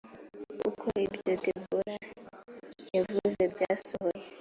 uko 0.69 0.87
ibyo 1.05 1.31
debora 1.43 1.95
yavuze 2.95 3.41
byasohoye 3.53 4.23